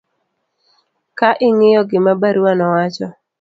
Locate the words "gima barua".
1.89-2.51